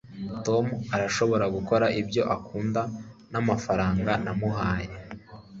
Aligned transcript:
tom 0.45 0.65
arashobora 0.95 1.45
gukora 1.55 1.85
ibyo 2.01 2.21
akunda 2.35 2.81
namafaranga 3.31 4.11
namuhaye 4.25 4.91